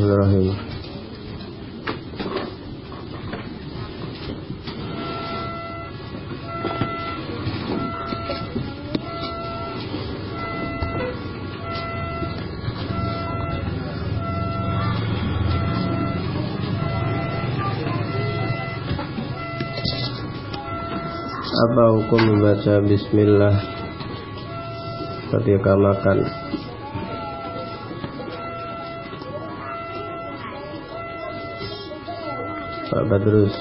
[0.00, 0.56] Bismillahirrahmanirrahim.
[21.60, 23.52] Apa hukum membaca bismillah
[25.28, 26.39] ketika makan?
[32.90, 33.54] Pak Badrus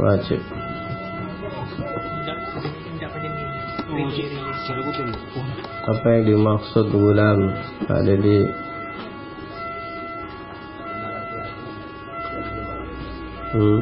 [0.00, 0.40] wajib.
[5.84, 7.38] Apa yang dimaksud gulam
[7.84, 8.40] Pak Dedi
[13.52, 13.80] hmm.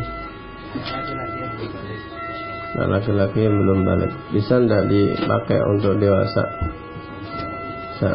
[2.69, 4.13] Nah, laki-laki yang belum balik.
[4.31, 6.45] Bisa tidak dipakai untuk dewasa?
[7.95, 8.11] Bisa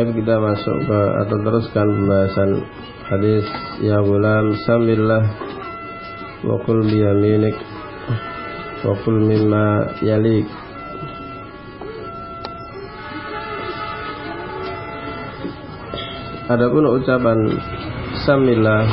[0.00, 2.50] Baik kita masuk ke atau teruskan pembahasan
[3.12, 3.44] hadis
[3.84, 5.28] ya gulam sambillah
[6.40, 7.52] wa kul biyaminik
[8.80, 10.48] wa kul mimma yalik.
[16.48, 17.60] Adapun ucapan
[18.24, 18.88] samillah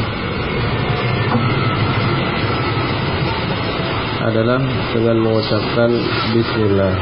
[4.28, 4.59] adalah
[4.91, 5.91] dengan mengucapkan
[6.35, 6.95] bismillah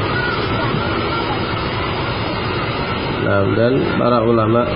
[3.26, 4.70] Nah, dan para ulama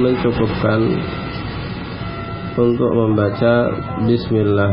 [0.00, 0.80] mencukupkan
[2.56, 3.76] untuk membaca
[4.08, 4.72] Bismillah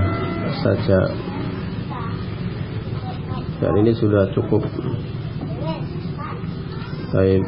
[0.63, 1.11] saja.
[3.59, 4.63] Dan ini sudah cukup.
[7.11, 7.43] Baik.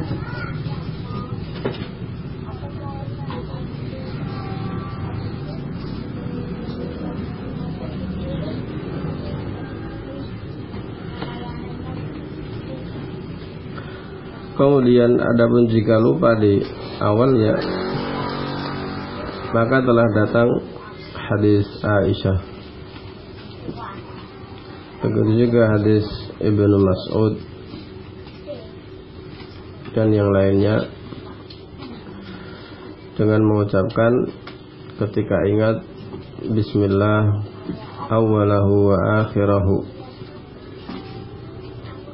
[14.66, 16.58] Kemudian adapun jika lupa di
[16.98, 17.53] awalnya
[19.53, 20.50] maka telah datang
[21.14, 22.40] hadis Aisyah.
[25.06, 26.02] Begitu juga hadis
[26.42, 27.38] Ibnu Mas'ud
[29.94, 30.90] dan yang lainnya
[33.22, 34.34] dengan mengucapkan
[34.98, 35.78] ketika ingat
[36.42, 37.22] Bismillah
[38.09, 38.98] awalahu wa
[39.30, 39.94] akhirahu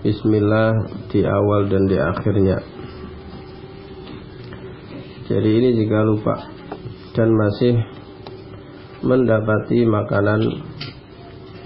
[0.01, 2.57] Bismillah di awal dan di akhirnya.
[5.29, 6.41] Jadi ini jika lupa
[7.13, 7.77] dan masih
[9.05, 10.41] mendapati makanan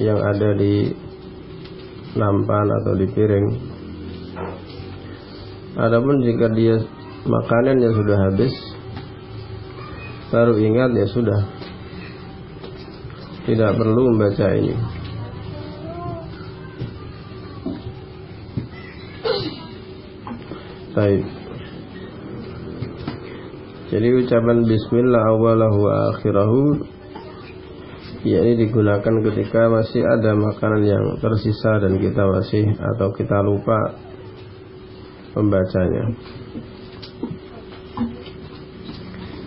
[0.04, 0.92] yang ada di
[2.20, 3.48] nampan atau di piring.
[5.80, 6.76] Adapun jika dia
[7.24, 8.52] makanan yang sudah habis
[10.28, 11.40] baru ingat ya sudah
[13.48, 15.05] tidak perlu membaca ini.
[20.96, 21.28] Baik.
[23.92, 26.88] Jadi ucapan bismillah awalahu wa akhirahu
[28.24, 33.76] yakni digunakan ketika masih ada makanan yang tersisa dan kita masih atau kita lupa
[35.36, 36.16] membacanya.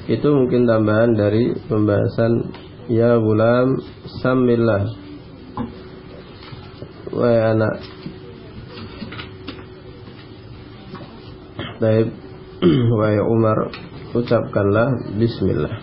[0.04, 2.32] Itu mungkin tambahan dari pembahasan
[2.92, 3.72] ya gulam
[4.20, 4.84] samillah.
[7.08, 7.97] Wahai anak
[11.78, 12.10] Baik,
[12.98, 13.70] wahai Umar,
[14.10, 15.78] ucapkanlah bismillah.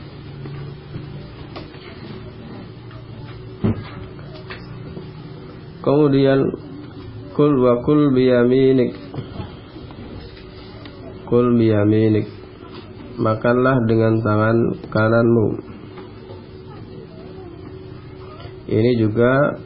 [5.80, 6.52] Kemudian
[7.32, 8.92] kul wa kul biyaminik.
[11.32, 12.28] Kul biyaminik.
[13.16, 14.58] Makanlah dengan tangan
[14.92, 15.48] kananmu.
[18.68, 19.64] Ini juga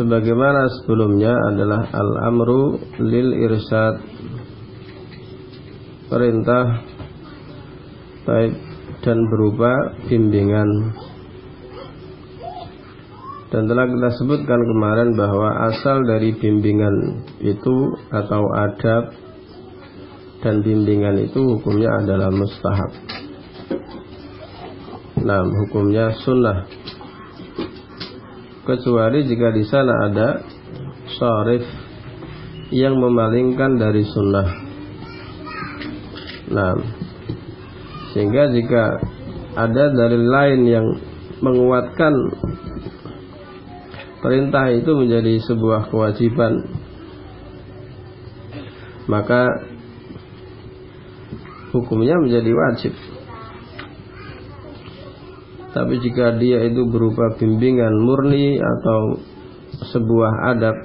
[0.00, 4.09] sebagaimana sebelumnya adalah al-amru lil irsyad
[6.10, 6.82] perintah
[8.26, 8.52] baik
[9.00, 9.72] dan berupa
[10.10, 10.92] bimbingan
[13.50, 19.10] dan telah kita sebutkan kemarin bahwa asal dari bimbingan itu atau adab
[20.38, 22.94] dan bimbingan itu hukumnya adalah mustahab.
[25.20, 26.64] Nah, hukumnya sunnah.
[28.64, 30.28] Kecuali jika di sana ada
[31.10, 31.66] syarif
[32.70, 34.69] yang memalingkan dari sunnah.
[36.50, 36.74] Nah,
[38.10, 38.98] sehingga jika
[39.54, 40.86] ada dalil lain yang
[41.38, 42.14] menguatkan
[44.18, 46.66] perintah itu menjadi sebuah kewajiban
[49.06, 49.66] maka
[51.74, 52.94] hukumnya menjadi wajib.
[55.70, 59.22] Tapi jika dia itu berupa bimbingan murni atau
[59.94, 60.76] sebuah adab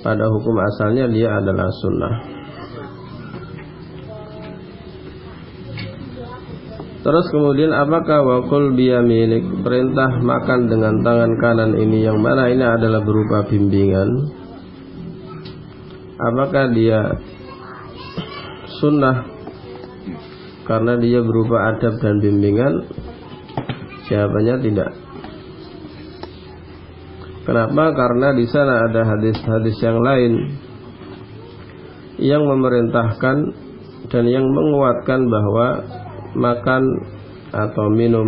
[0.00, 2.39] pada hukum asalnya dia adalah sunnah
[7.00, 13.00] Terus kemudian apakah wakul biyaminik perintah makan dengan tangan kanan ini yang mana ini adalah
[13.00, 14.28] berupa bimbingan?
[16.20, 17.16] Apakah dia
[18.84, 19.24] sunnah
[20.68, 22.84] karena dia berupa adab dan bimbingan?
[24.12, 24.90] Jawabannya tidak.
[27.48, 27.84] Kenapa?
[27.96, 30.32] Karena di sana ada hadis-hadis yang lain
[32.20, 33.36] yang memerintahkan
[34.12, 35.66] dan yang menguatkan bahwa
[36.34, 36.82] makan
[37.50, 38.26] atau minum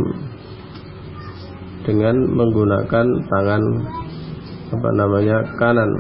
[1.83, 3.63] dengan menggunakan tangan
[4.73, 5.91] apa namanya kanan.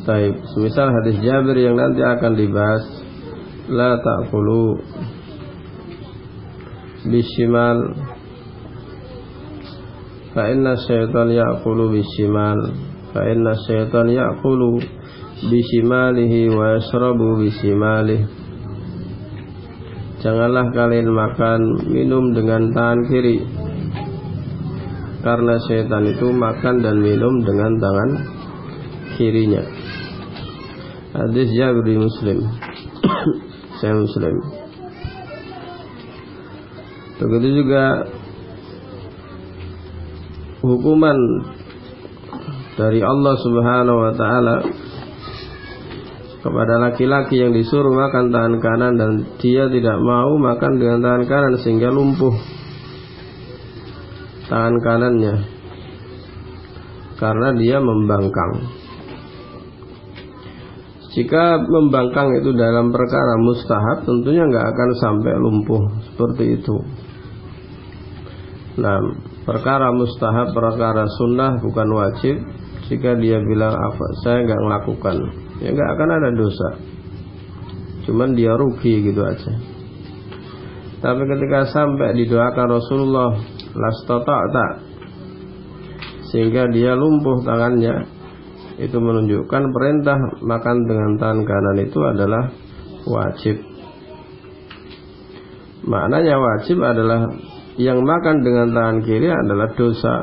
[0.00, 0.34] Taib.
[0.56, 2.84] Semisal hadis Jabir yang nanti akan dibahas
[3.68, 4.80] la ta'kulu
[7.06, 7.78] bishimal
[10.32, 12.58] fa inna syaitan ya'kulu bishimal
[13.12, 14.80] fa inna syaitan ya'kulu
[15.48, 18.39] bishimalihi wa yashrabu bishimalihi
[20.20, 23.40] Janganlah kalian makan minum dengan tangan kiri.
[25.24, 28.10] Karena setan itu makan dan minum dengan tangan
[29.16, 29.64] kirinya.
[31.16, 32.44] Hadis Jabir Muslim.
[33.80, 34.60] Saya Muslim.
[37.20, 38.04] Begitu juga
[40.60, 41.16] Hukuman
[42.76, 44.56] Dari Allah subhanahu wa ta'ala
[46.40, 49.10] kepada laki-laki yang disuruh makan tangan kanan dan
[49.44, 52.32] dia tidak mau makan dengan tangan kanan sehingga lumpuh
[54.48, 55.34] tangan kanannya
[57.20, 58.52] karena dia membangkang.
[61.10, 66.76] Jika membangkang itu dalam perkara mustahab tentunya nggak akan sampai lumpuh seperti itu.
[68.80, 68.96] Nah,
[69.44, 72.36] perkara mustahab, perkara sunnah bukan wajib.
[72.88, 75.16] Jika dia bilang apa, saya nggak melakukan
[75.60, 76.68] ya nggak akan ada dosa.
[78.08, 79.52] Cuman dia rugi gitu aja.
[81.00, 83.32] Tapi ketika sampai didoakan Rasulullah
[83.96, 84.72] tak
[86.30, 88.06] sehingga dia lumpuh tangannya
[88.80, 92.44] itu menunjukkan perintah makan dengan tangan kanan itu adalah
[93.08, 93.56] wajib.
[95.84, 97.28] Maknanya wajib adalah
[97.80, 100.14] yang makan dengan tangan kiri adalah dosa.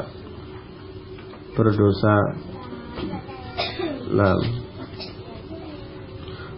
[1.58, 2.18] Berdosa.
[4.14, 4.38] Nah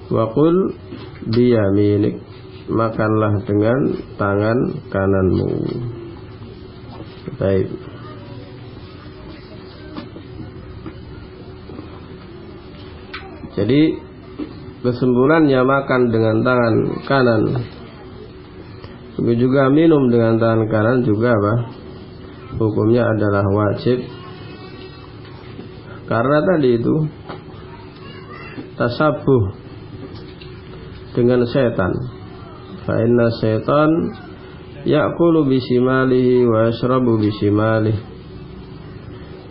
[0.09, 0.55] Wakul
[1.29, 2.21] biyaminik
[2.69, 4.57] Makanlah dengan tangan
[4.93, 5.49] kananmu.
[7.41, 7.67] Baik.
[13.57, 13.81] Jadi
[14.79, 17.41] Kesimpulannya makan dengan tangan kanan.
[19.19, 21.53] Begitu juga minum dengan tangan kanan juga apa?
[22.55, 24.07] Hukumnya adalah wajib.
[26.07, 26.95] Karena tadi itu
[28.79, 29.68] Tasabuh
[31.13, 31.91] dengan setan.
[32.85, 33.89] Fa inna setan
[34.85, 38.09] ya'kulu bisimalihi wa yashrabu bisimalihi.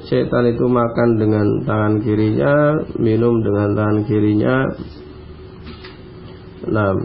[0.08, 4.56] Setan itu makan dengan tangan kirinya, minum dengan tangan kirinya.
[6.64, 6.96] Nah,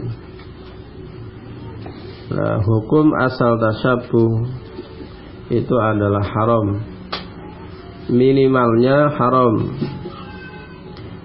[2.32, 4.48] nah hukum asal tasyabuh
[5.52, 6.80] itu adalah haram.
[8.08, 9.52] Minimalnya haram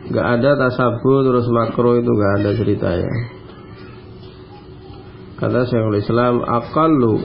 [0.09, 3.13] Gak ada tasabu terus makro itu gak ada ceritanya.
[5.37, 7.21] Kata Syekhul Islam, akallu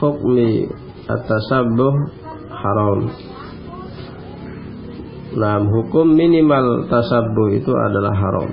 [0.00, 0.66] hukmi
[1.06, 1.94] at-tasabbuh
[2.50, 3.00] haram.
[5.36, 8.48] Nah, hukum minimal tasabbuh itu adalah haram.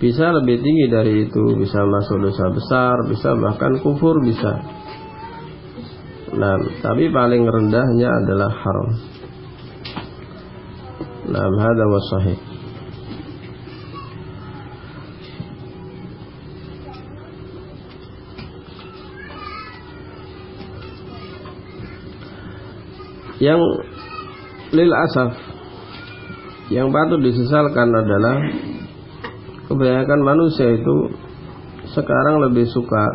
[0.00, 4.58] Bisa lebih tinggi dari itu, bisa masuk dosa besar, bisa bahkan kufur bisa.
[6.32, 9.11] Nah, tapi paling rendahnya adalah haram.
[11.32, 12.36] Nah, hada wa sahih.
[23.40, 23.60] Yang
[24.76, 25.32] lil asaf
[26.68, 28.38] yang patut disesalkan adalah
[29.72, 31.16] kebanyakan manusia itu
[31.96, 33.08] sekarang lebih suka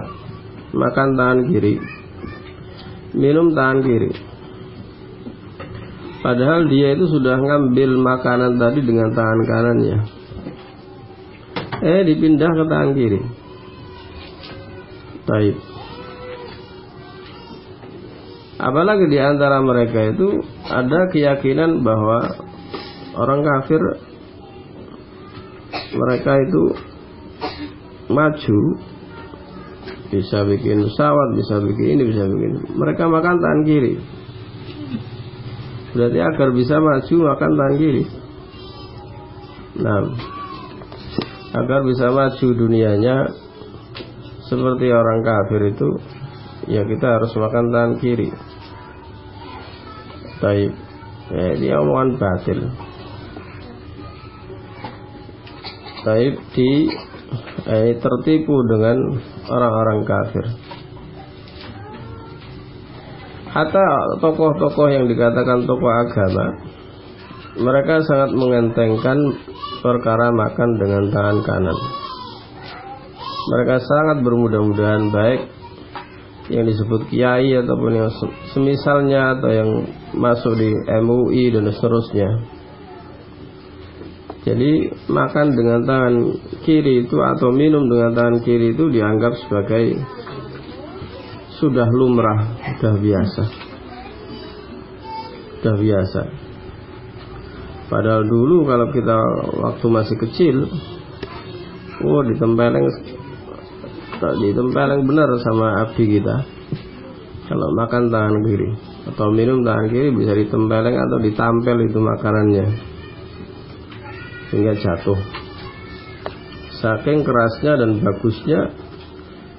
[0.74, 1.78] makan tangan kiri,
[3.14, 4.27] minum tangan kiri.
[6.18, 9.98] Padahal dia itu sudah ngambil makanan tadi dengan tangan kanannya.
[11.78, 13.22] Eh dipindah ke tangan kiri.
[15.30, 15.56] Baik.
[18.58, 22.42] Apalagi di antara mereka itu ada keyakinan bahwa
[23.14, 23.82] orang kafir
[25.94, 26.64] mereka itu
[28.10, 28.60] maju
[30.08, 32.52] bisa bikin pesawat, bisa bikin ini, bisa bikin.
[32.74, 34.17] Mereka makan tangan kiri.
[35.98, 38.06] Berarti agar bisa maju makan tangan.
[39.82, 40.02] Nah,
[41.58, 43.34] agar bisa maju dunianya
[44.46, 45.90] seperti orang kafir itu,
[46.70, 48.30] ya kita harus makan tangan kiri.
[50.38, 50.72] Baik,
[51.34, 52.60] ya, dia omongan batil.
[56.06, 56.94] Baik di
[57.66, 59.18] eh, tertipu dengan
[59.50, 60.67] orang-orang kafir.
[63.58, 66.62] Hatta tokoh-tokoh yang dikatakan tokoh agama,
[67.58, 69.18] mereka sangat mengentengkan
[69.82, 71.78] perkara makan dengan tangan kanan.
[73.50, 75.42] Mereka sangat bermudah-mudahan baik
[76.54, 78.14] yang disebut kiai ataupun yang
[78.54, 79.70] semisalnya atau yang
[80.14, 82.30] masuk di MUI dan seterusnya.
[84.46, 86.16] Jadi makan dengan tangan
[86.62, 89.98] kiri itu atau minum dengan tangan kiri itu dianggap sebagai
[91.58, 93.44] sudah lumrah, sudah biasa.
[95.58, 96.22] Sudah biasa.
[97.88, 99.18] Padahal dulu kalau kita
[99.64, 100.56] waktu masih kecil,
[102.04, 102.84] oh ditempeleng
[104.18, 106.36] ditempeleng benar sama abdi kita.
[107.48, 108.70] Kalau makan tangan kiri
[109.08, 112.66] atau minum tangan kiri bisa ditempeleng atau ditampel itu makanannya
[114.52, 115.20] sehingga jatuh.
[116.84, 118.87] Saking kerasnya dan bagusnya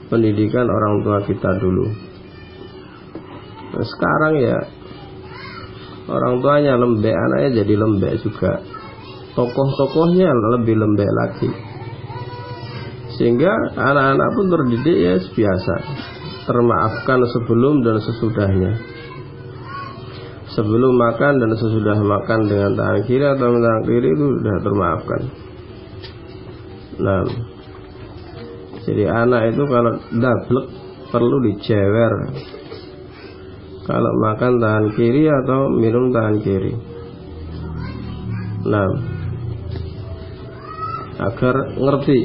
[0.09, 1.87] pendidikan orang tua kita dulu.
[3.69, 4.59] Nah, sekarang ya
[6.09, 8.53] orang tuanya lembek, anaknya jadi lembek juga.
[9.39, 11.51] Tokoh-tokohnya lebih lembek lagi
[13.19, 15.75] sehingga anak-anak pun terdidik ya biasa
[16.47, 18.73] termaafkan sebelum dan sesudahnya
[20.55, 25.21] sebelum makan dan sesudah makan dengan tangan kiri atau tangan kiri itu sudah termaafkan
[27.03, 27.23] nah
[28.89, 30.67] jadi anak itu kalau dablek
[31.13, 32.13] perlu dicewer
[33.85, 36.73] kalau makan tangan kiri atau minum tangan kiri.
[38.69, 38.89] Nah
[41.19, 42.21] agar ngerti.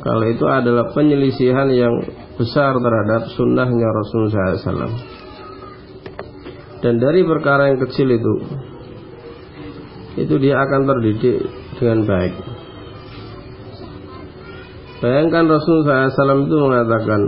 [0.00, 1.92] Kalau itu adalah penyelisihan yang
[2.40, 5.20] besar terhadap sunnahnya Rasulullah SAW
[6.80, 8.34] dan dari perkara yang kecil itu
[10.16, 11.44] itu dia akan terdidik
[11.76, 12.34] dengan baik
[15.00, 17.20] bayangkan Rasulullah SAW itu mengatakan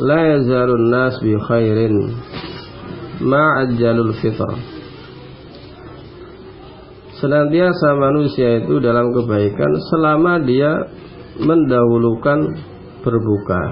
[0.00, 1.96] la yazarun nas bi khairin
[3.24, 4.74] ma'ajjalul fitr
[7.24, 10.72] senantiasa manusia itu dalam kebaikan selama dia
[11.40, 12.52] mendahulukan
[13.00, 13.62] berbuka.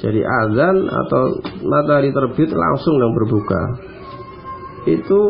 [0.00, 1.22] Jadi azan atau
[1.60, 3.62] matahari terbit langsung yang berbuka.
[4.88, 5.20] Itu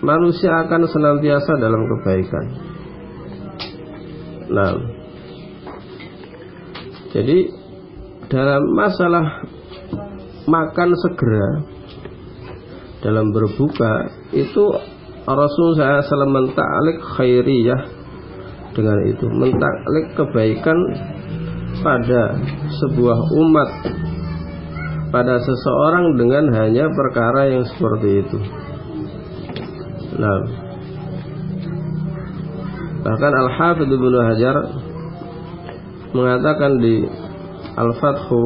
[0.00, 2.44] manusia akan senantiasa dalam kebaikan.
[4.48, 4.72] Nah,
[7.12, 7.38] jadi
[8.32, 9.44] dalam masalah
[10.48, 11.48] makan segera
[13.04, 14.64] dalam berbuka itu
[15.22, 17.80] Rasulullah SAW mentaklik khairiyah
[18.72, 20.78] dengan itu mentaklik kebaikan
[21.84, 22.40] pada
[22.80, 23.70] sebuah umat
[25.12, 28.38] pada seseorang dengan hanya perkara yang seperti itu.
[30.16, 30.38] Nah,
[33.04, 34.56] bahkan Al Hafidh Ibnu Hajar
[36.12, 37.04] mengatakan di
[37.76, 38.42] Al Fathu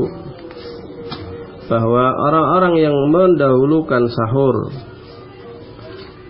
[1.66, 4.70] bahwa orang-orang yang mendahulukan sahur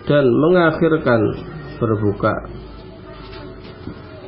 [0.09, 1.21] dan mengakhirkan
[1.77, 2.33] berbuka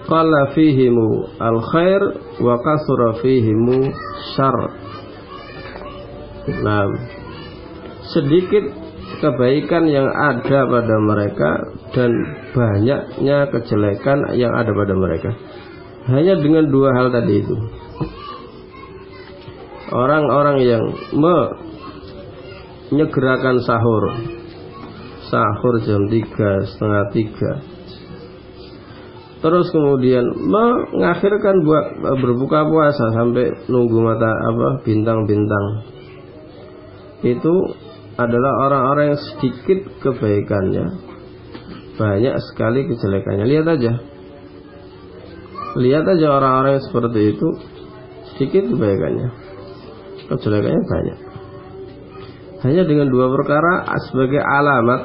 [0.10, 2.02] qalla fihimu al khair
[2.42, 3.94] wa kasura fihimu
[4.34, 4.58] syar.
[6.50, 6.90] Nah,
[8.10, 8.74] sedikit
[9.22, 11.52] kebaikan yang ada pada mereka
[11.94, 12.12] dan
[12.58, 15.30] banyaknya kejelekan yang ada pada mereka.
[16.10, 17.56] Hanya dengan dua hal tadi itu.
[19.90, 20.86] Orang-orang yang
[22.94, 24.14] menyegerakan sahur
[25.30, 27.80] Sahur jam 3, setengah 3
[29.40, 31.86] Terus kemudian mengakhirkan buat
[32.20, 35.66] berbuka puasa sampai nunggu mata apa bintang-bintang.
[37.24, 37.72] Itu
[38.20, 40.92] adalah orang-orang yang sedikit kebaikannya,
[41.96, 43.48] banyak sekali kejelekannya.
[43.48, 43.92] Lihat aja,
[45.80, 47.48] lihat aja orang-orang yang seperti itu
[48.36, 49.30] sedikit kebaikannya,
[50.28, 51.20] kejelekannya banyak.
[52.60, 55.02] Hanya dengan dua perkara sebagai alamat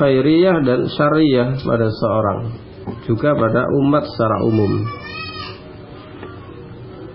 [0.00, 2.40] khairiyah dan syariah pada seorang,
[3.04, 4.72] juga pada umat secara umum.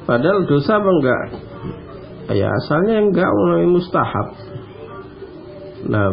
[0.05, 1.23] Padahal dosa apa enggak?
[2.29, 4.27] Ya asalnya enggak mulai mustahab.
[5.89, 6.09] Nah,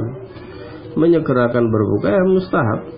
[0.96, 2.95] menyegerakan berbuka ya mustahab.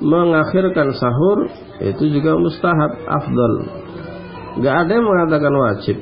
[0.00, 1.38] Mengakhirkan sahur
[1.84, 3.54] itu juga mustahab, afdal.
[4.56, 5.96] Enggak ada yang mengatakan wajib.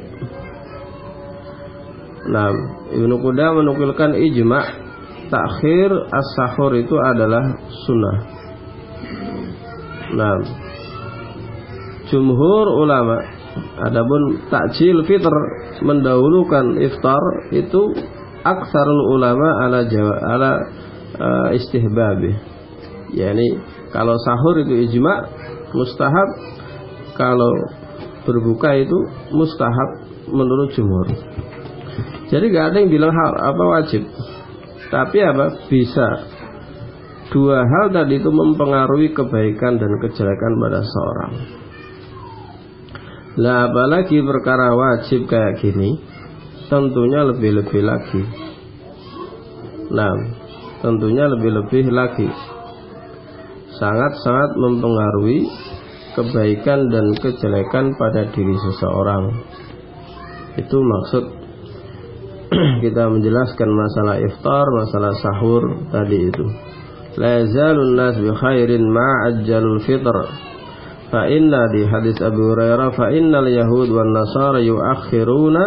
[2.29, 2.53] Nah,
[2.95, 4.61] Ibnu Quda menukilkan ijma
[5.29, 7.43] takhir as-sahur itu adalah
[7.85, 8.17] sunnah.
[10.09, 10.35] Nah,
[12.09, 13.17] jumhur ulama
[13.85, 15.33] adapun takjil fitr
[15.85, 17.93] mendahulukan iftar itu
[18.45, 20.51] aksarul ulama ala jawa, ala
[21.19, 22.23] uh, istihbab.
[23.13, 25.15] Yani kalau sahur itu ijma
[25.73, 26.29] mustahab,
[27.17, 27.53] kalau
[28.29, 28.99] berbuka itu
[29.33, 31.09] mustahab menurut jumhur.
[32.29, 34.05] Jadi gak ada yang bilang hal apa wajib.
[34.89, 35.69] Tapi apa?
[35.69, 36.09] Bisa.
[37.29, 41.33] Dua hal tadi itu mempengaruhi kebaikan dan kejelekan pada seorang.
[43.39, 46.01] Lah apalagi perkara wajib kayak gini,
[46.73, 48.23] tentunya lebih-lebih lagi.
[49.93, 50.13] Nah,
[50.85, 52.29] tentunya lebih-lebih lagi.
[53.79, 55.47] Sangat-sangat mempengaruhi
[56.19, 59.25] kebaikan dan kejelekan pada diri seseorang.
[60.59, 61.25] Itu maksud
[62.85, 65.63] kita menjelaskan masalah iftar, masalah sahur
[65.95, 66.47] tadi itu.
[67.23, 70.17] La yazalun nas bi khairin ma ajjalul fitr.
[71.09, 75.63] Fa inna di hadis Abu Hurairah fa innal yahud wan nasara yuakhiruna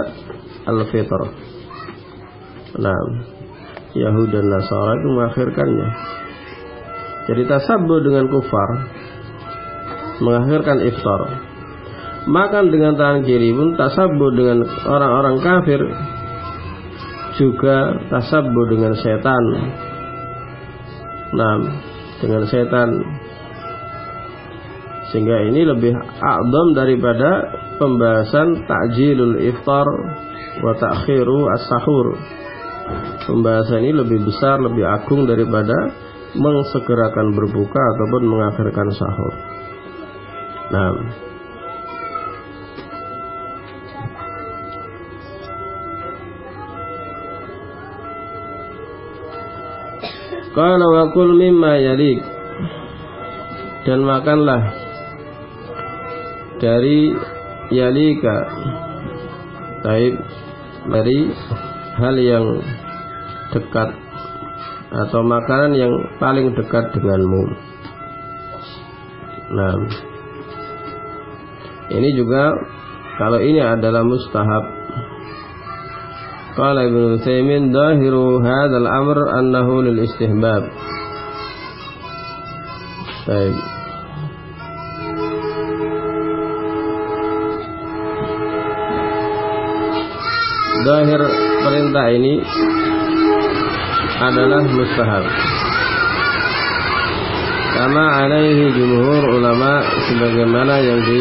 [0.68, 1.22] al fitr.
[2.72, 3.00] Nah,
[3.92, 5.88] Yahud dan Nasara itu mengakhirkannya.
[7.30, 8.70] Jadi tasabbu dengan kufar
[10.22, 11.22] mengakhirkan iftar.
[12.22, 15.82] Makan dengan tangan kiri pun tasabbu dengan orang-orang kafir
[17.42, 19.44] juga tasabbu dengan setan.
[21.34, 21.56] Nah,
[22.22, 22.90] dengan setan.
[25.10, 27.30] Sehingga ini lebih a'zam daripada
[27.82, 29.88] pembahasan takjilul iftar
[30.62, 32.16] wa ta'khiru as-sahur.
[33.28, 35.76] Pembahasan ini lebih besar, lebih agung daripada
[36.36, 39.34] mengsegerakan berbuka ataupun mengakhirkan sahur.
[40.72, 40.92] Nah,
[50.52, 51.80] Qala wa kul mimma
[53.88, 54.76] dan makanlah
[56.60, 57.16] dari
[57.72, 58.52] yalika.
[59.80, 60.20] Baik
[60.92, 61.20] dari
[61.96, 62.46] hal yang
[63.56, 63.96] dekat
[64.92, 67.44] atau makanan yang paling dekat denganmu.
[69.52, 69.76] Nah,
[71.92, 72.52] ini juga
[73.16, 74.64] kalau ini adalah mustahab.
[76.52, 80.68] Qala Ibnu Utsaimin dahiru hadzal amr annahu lil istihbab.
[83.28, 83.56] Baik.
[90.82, 91.22] Dahir
[91.62, 92.34] perintah ini
[94.22, 95.26] adalah mustahab
[97.72, 101.20] Karena alaihi jumhur ulama sebagaimana yang di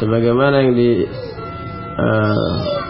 [0.00, 0.90] sebagaimana yang di
[2.00, 2.80] uh,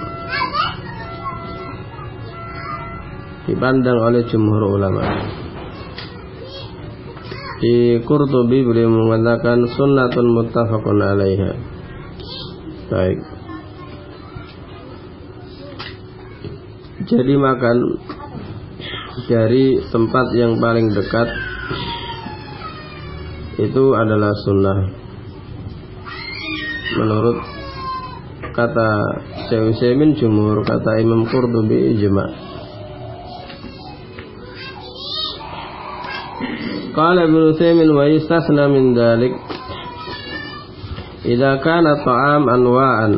[3.51, 5.03] dipandang oleh jumhur ulama.
[7.61, 11.51] Di Qurtubi beliau mengatakan sunnatun muttafaqun alaiha.
[12.89, 13.19] Baik.
[17.11, 17.77] Jadi makan
[19.27, 21.29] dari tempat yang paling dekat
[23.59, 24.79] itu adalah sunnah
[27.03, 27.37] menurut
[28.55, 28.89] kata
[29.51, 32.27] Syekh Utsaimin jumhur, kata Imam Qurtubi ijma.
[36.95, 39.33] Ibnu Utsaimin wa yustasna min dalik
[41.25, 43.13] idza kana ta'am anwa'an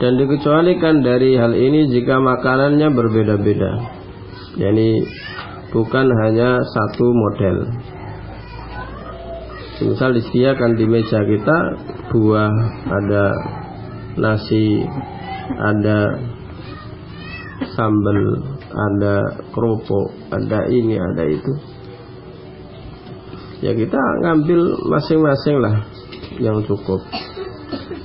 [0.00, 3.72] dan dikecualikan dari hal ini jika makanannya berbeda-beda.
[4.56, 5.04] Yani
[5.68, 7.56] bukan hanya satu model.
[9.80, 11.58] Misal disediakan di meja kita
[12.12, 12.52] buah,
[12.88, 13.24] ada
[14.16, 14.84] nasi,
[15.56, 16.20] ada
[17.76, 18.20] sambal,
[18.72, 19.14] ada
[19.52, 21.52] kerupuk, ada ini, ada itu.
[23.60, 25.84] Ya kita ngambil masing-masing lah
[26.40, 27.04] yang cukup.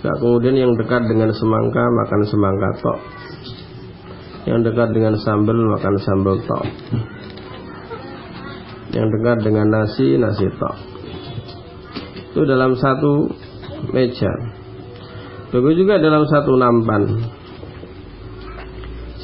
[0.06, 3.00] Gak kemudian yang dekat dengan semangka makan semangka tok.
[4.46, 6.66] Yang dekat dengan sambal makan sambal tok.
[8.94, 10.78] Yang dekat dengan nasi nasi tok.
[12.30, 13.34] Itu dalam satu
[13.90, 14.30] meja.
[15.50, 17.34] Begitu juga dalam satu nampan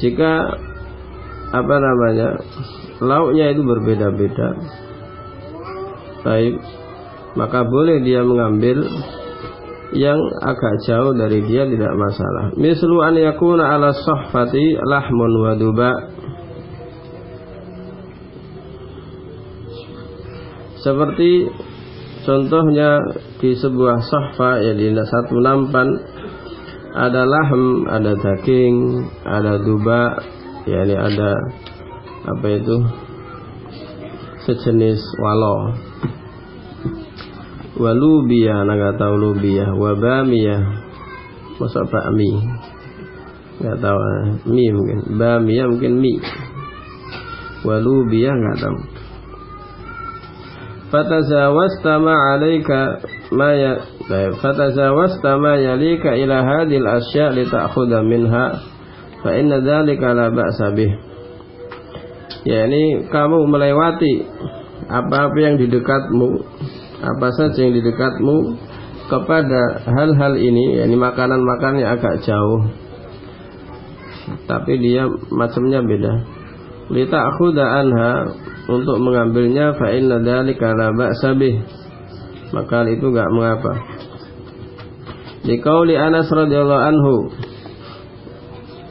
[0.02, 0.58] jika
[1.54, 2.42] apa namanya
[2.98, 4.58] lauknya itu berbeda-beda
[6.26, 6.58] baik
[7.38, 8.82] maka boleh dia mengambil
[9.92, 15.90] yang agak jauh dari dia tidak masalah mislu an yakuna ala sahfati lahmun wa duba
[20.80, 21.46] seperti
[22.24, 22.98] contohnya
[23.38, 25.88] di sebuah sahfa ya di satu nampan
[26.92, 30.12] ada lahm, ada daging, ada duba,
[30.68, 31.32] yakni ada
[32.28, 32.76] apa itu
[34.44, 35.72] sejenis walo.
[37.72, 40.60] Walubiyah, naga tahu lubiyah, wabamiyah,
[41.56, 42.44] masa bakmi,
[43.64, 46.20] nggak tahu eh, mi mungkin, bamiyah mungkin mi,
[47.64, 48.78] walubiyah nggak tahu.
[50.92, 51.96] Fatazawasta
[53.32, 53.72] ma ya
[54.36, 58.60] fatazawasta ma yalika ila hadhil asya' li ta'khudha minha.
[59.24, 60.92] Fa inna dzalika la ba'sa bih.
[62.44, 64.28] Yakni kamu melewati
[64.90, 66.44] apa-apa yang di dekatmu
[67.02, 68.54] apa saja yang di dekatmu
[69.10, 72.70] kepada hal-hal ini yakni makanan-makanan yang agak jauh.
[74.46, 76.14] Tapi dia macamnya beda.
[76.94, 78.12] Li ta'khudha anha
[78.70, 81.58] untuk mengambilnya fa inna dzalika la ba'sa bih.
[82.54, 83.72] Maka itu enggak mengapa.
[85.42, 87.14] Di qauli Anas radhiyallahu anhu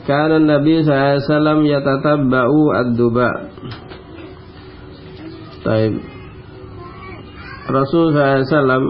[0.03, 3.29] kana Nabi sallallahu yatatabba'u ad-duba.
[5.61, 6.20] Taib
[7.71, 8.85] Rasul SAW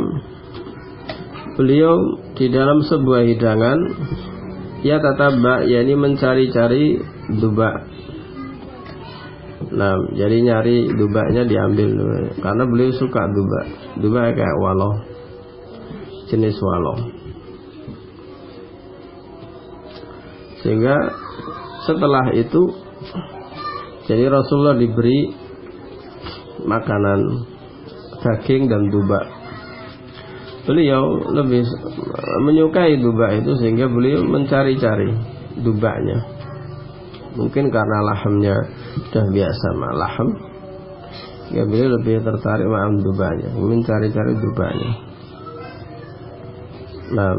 [1.56, 1.96] beliau
[2.34, 3.80] di dalam sebuah hidangan
[4.82, 6.98] ya tatabba yakni mencari-cari
[7.38, 7.91] duba
[9.72, 11.96] Nah, jadi nyari dubanya diambil
[12.44, 13.62] karena beliau suka duba.
[14.04, 15.00] Duba kayak walo,
[16.28, 16.96] jenis walo.
[20.60, 20.98] Sehingga
[21.88, 22.62] setelah itu
[24.12, 25.32] jadi Rasulullah diberi
[26.67, 27.51] makanan
[28.21, 29.21] daging dan duba.
[30.69, 31.65] Beliau lebih
[32.45, 35.10] menyukai duba itu sehingga beliau mencari-cari
[35.57, 36.41] dubanya
[37.36, 38.55] mungkin karena lahamnya
[39.07, 40.29] sudah biasa malaham
[41.51, 44.91] ya beliau lebih tertarik sama dubanya mencari-cari dubanya
[47.12, 47.36] nah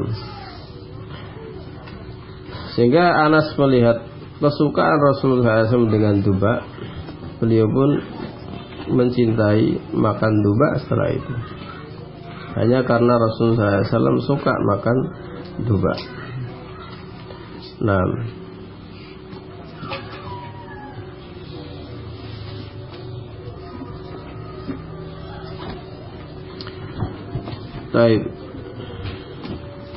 [2.72, 4.00] sehingga Anas melihat
[4.40, 6.64] kesukaan Rasulullah SAW dengan duba
[7.40, 7.90] beliau pun
[8.90, 11.34] mencintai makan duba setelah itu
[12.52, 14.96] hanya karena Rasulullah SAW suka makan
[15.66, 15.94] duba
[17.82, 18.02] nah
[27.92, 28.24] Taib.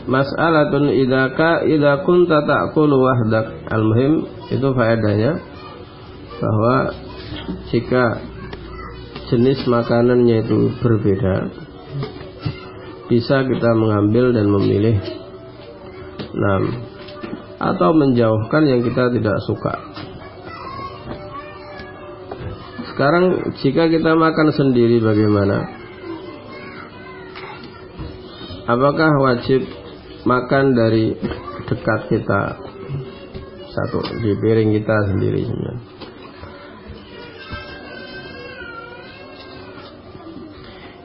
[0.06, 3.66] Mas'alatun idza ka idza kunta ta'kulu wahdak.
[3.72, 5.40] Al-muhim itu faedahnya
[6.38, 6.76] bahwa
[7.72, 8.22] jika
[9.30, 11.50] jenis makanannya itu berbeda
[13.10, 14.98] bisa kita mengambil dan memilih
[16.34, 16.64] enam
[17.62, 19.74] atau menjauhkan yang kita tidak suka.
[22.92, 25.68] Sekarang jika kita makan sendiri bagaimana?
[28.66, 29.62] Apakah wajib
[30.26, 31.14] makan dari
[31.70, 32.42] dekat kita
[33.70, 35.95] satu di piring kita sendiri sebenarnya?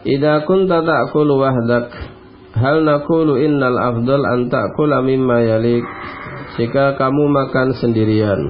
[0.01, 1.93] Idza kunta ta'kulu wahdak
[2.57, 5.85] hal naqulu innal afdal an ta'kula mimma yalik
[6.57, 8.41] jika kamu makan sendirian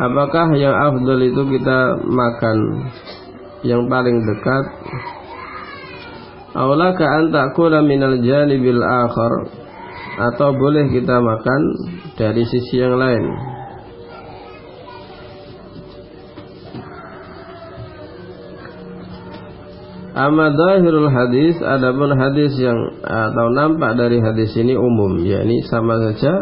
[0.00, 2.58] apakah yang afdal itu kita makan
[3.66, 4.64] yang paling dekat
[6.56, 9.32] Aulaka an ta'kula minal janibil akhar
[10.32, 11.60] atau boleh kita makan
[12.16, 13.55] dari sisi yang lain.
[20.16, 26.40] Amma zahirul hadis adapun hadis yang atau nampak dari hadis ini umum yakni sama saja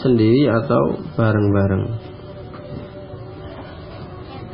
[0.00, 1.84] sendiri atau bareng-bareng.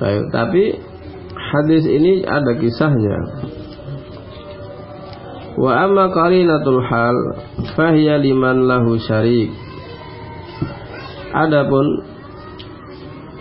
[0.03, 0.65] Baik, tapi
[1.39, 3.19] hadis ini ada kisahnya.
[5.55, 7.17] Wa amma qarinatul hal
[7.79, 9.55] fahiya liman lahu syarik.
[11.31, 12.03] Adapun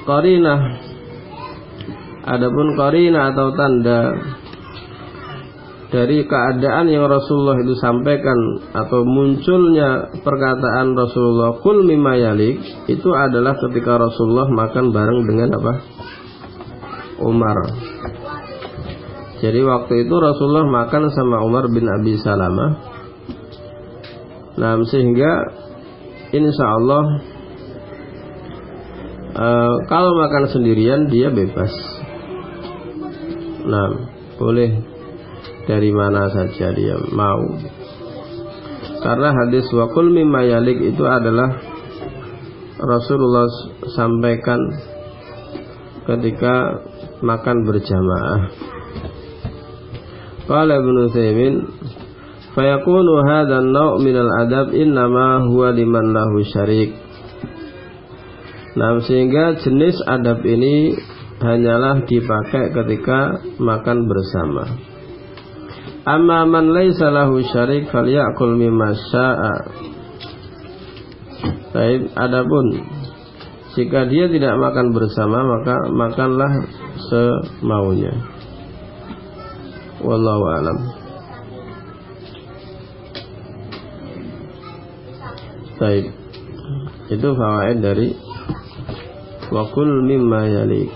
[0.05, 0.85] qarinah
[2.25, 4.17] Adapun qarina atau tanda
[5.95, 8.35] dari keadaan yang Rasulullah itu sampaikan
[8.73, 12.59] atau munculnya perkataan Rasulullah kul mimma yalik
[12.89, 15.73] itu adalah ketika Rasulullah makan bareng dengan apa?
[17.23, 17.57] Umar.
[19.39, 22.71] Jadi waktu itu Rasulullah makan sama Umar bin Abi Salamah.
[24.55, 25.31] Nah, sehingga
[26.35, 27.03] insya Allah
[29.35, 31.94] uh, kalau makan sendirian dia bebas.
[33.65, 33.89] Nah,
[34.37, 34.69] boleh
[35.65, 37.41] dari mana saja dia mau.
[39.01, 41.61] Karena hadis wakul mimma yalik itu adalah
[42.77, 43.45] Rasulullah
[43.93, 44.59] sampaikan
[46.05, 46.85] ketika
[47.25, 48.41] makan berjamaah.
[50.45, 51.55] Qala Ibnu Utsaimin
[52.53, 56.93] fayakunu hadha an-naw' min al-adab innama huwa liman lahu syarik.
[58.77, 60.99] Nah, sehingga jenis adab ini
[61.45, 64.63] hanyalah dipakai ketika makan bersama.
[66.05, 69.55] Amma man laisa lahu syarik falyakul mimma syaa.
[71.73, 72.65] Baik, adapun
[73.75, 76.51] jika dia tidak makan bersama maka makanlah
[77.11, 78.13] semaunya.
[79.99, 80.77] Wallahu alam.
[85.75, 86.05] Baik.
[87.11, 88.15] Itu fawaid dari
[89.51, 90.89] wakul mimma yalik.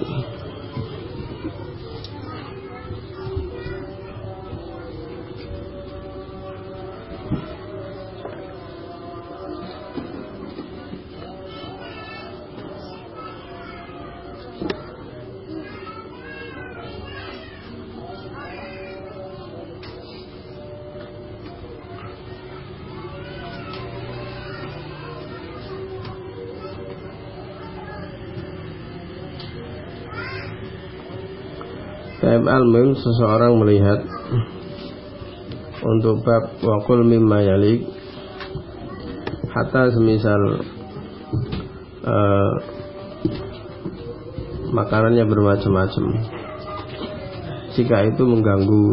[32.30, 32.62] Taib al
[32.94, 34.06] seseorang melihat
[35.82, 37.90] untuk bab wakul mimma yalik
[39.50, 40.62] hatta semisal
[42.06, 42.52] uh,
[44.70, 46.06] makanannya bermacam-macam.
[47.74, 48.86] Jika itu mengganggu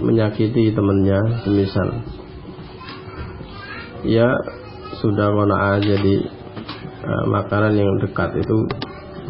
[0.00, 2.00] menyakiti temannya semisal
[4.08, 4.32] ya
[5.04, 6.16] sudah kona jadi
[7.04, 8.56] uh, makanan yang dekat itu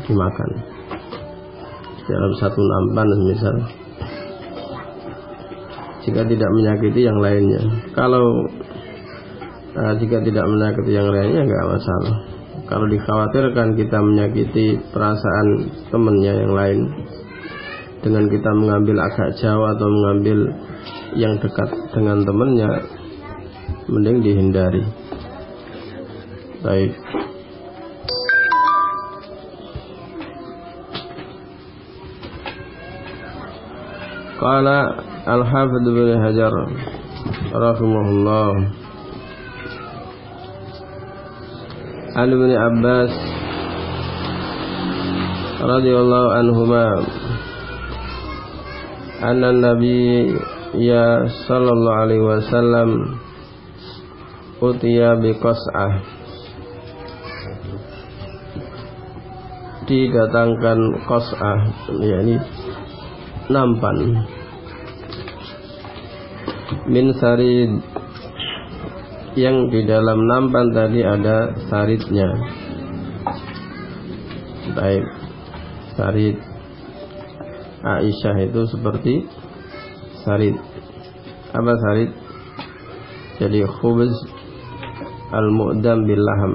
[0.06, 0.73] dimakan
[2.04, 3.56] dalam satu nampan misal.
[6.04, 7.62] Jika tidak menyakiti yang lainnya.
[7.96, 8.44] Kalau
[9.72, 12.14] uh, jika tidak menyakiti yang lainnya nggak masalah.
[12.64, 15.48] Kalau dikhawatirkan kita menyakiti perasaan
[15.92, 16.80] temannya yang lain
[18.04, 20.38] dengan kita mengambil agak jauh atau mengambil
[21.16, 22.68] yang dekat dengan temannya
[23.88, 24.84] mending dihindari.
[26.64, 27.23] Baik
[34.44, 34.92] Qala
[35.24, 36.52] Al-Hafidh bin Hajar
[37.48, 38.52] rahimahullah
[42.12, 43.12] An bin Abbas
[45.64, 46.92] Radiyallahu Anhumah,
[49.24, 50.28] anna nabi
[50.76, 53.16] ya sallallahu alaihi wasallam
[54.60, 56.04] utiya bi qas'ah
[59.88, 60.78] didatangkan
[61.08, 61.60] qas'ah
[62.04, 62.36] yakni
[63.50, 64.24] nampan.
[66.88, 67.80] Min sarid
[69.34, 72.28] yang di dalam nampan tadi ada saridnya.
[74.74, 75.04] Baik.
[75.94, 76.36] Sarid
[77.84, 79.14] Aisyah itu seperti
[80.24, 80.56] sarid.
[81.52, 82.10] Apa sarid?
[83.38, 84.14] Jadi khubz
[85.34, 86.54] al-mu'dam bil laham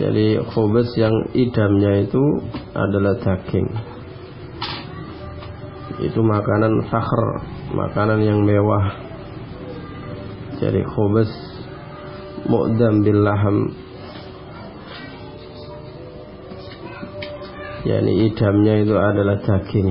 [0.00, 2.24] jadi khubz yang idamnya itu
[2.72, 3.68] adalah daging
[6.02, 7.22] itu makanan fakhr
[7.70, 8.90] makanan yang mewah.
[10.58, 11.30] Jadi khubus
[12.46, 13.70] mu'dam bil laham
[17.86, 19.90] yakni idamnya itu adalah daging.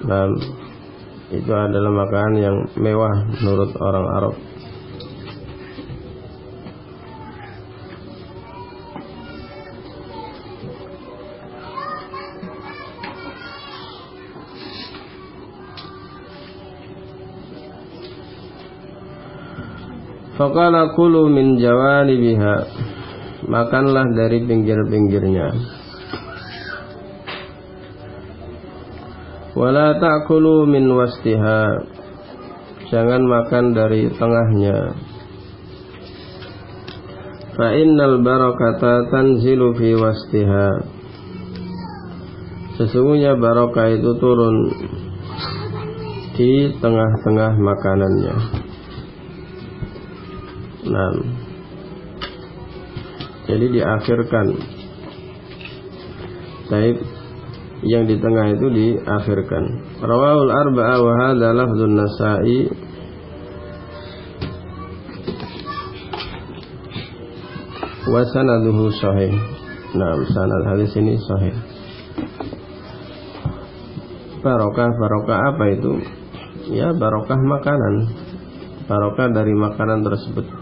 [0.00, 0.28] Dan
[1.30, 4.34] itu adalah makanan yang mewah menurut orang Arab
[20.40, 22.56] Faqala kulu min jawanibiha.
[23.44, 25.52] Makanlah dari pinggir-pinggirnya.
[29.52, 31.84] Wala ta'kulu min wastiha
[32.88, 34.96] Jangan makan dari tengahnya.
[37.60, 40.68] Fa innal barakata tanzilu fi wastiha
[42.80, 44.56] Sesungguhnya barokah itu turun
[46.32, 48.59] di tengah-tengah makanannya.
[50.90, 51.14] Nah,
[53.46, 54.46] jadi diakhirkan.
[56.70, 56.96] Taib
[57.82, 59.64] yang di tengah itu diakhirkan.
[60.02, 62.58] Rawahul arba'a wa hadha lafdzun Nasa'i
[68.10, 69.32] wa sanaduhu sahih.
[69.98, 71.54] Nah, sanad hadis ini sahih.
[74.40, 75.92] Barokah barokah apa itu?
[76.70, 77.94] Ya barokah makanan.
[78.86, 80.59] Barokah dari makanan tersebut.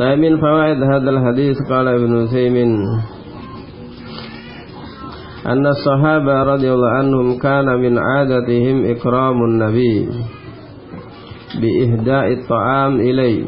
[0.00, 2.72] Taimin fawaid hadal hadis qala Ibnu Utsaimin
[5.44, 10.08] anna sahaba radhiyallahu anhum kana min adatihim ikramun nabi
[11.60, 13.44] bi ihda'i ta'am ilai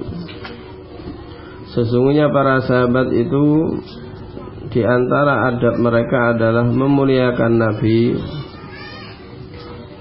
[1.73, 3.45] Sesungguhnya para sahabat itu
[4.69, 8.12] di antara adab mereka adalah memuliakan Nabi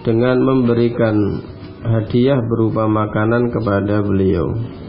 [0.04, 1.16] dengan memberikan
[1.80, 4.81] hadiah berupa makanan kepada beliau.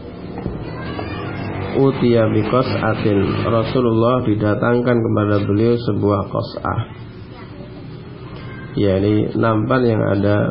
[2.81, 7.03] Atin Rasulullah didatangkan kepada beliau sebuah kos'ah
[8.73, 10.49] yakni nampan yang ada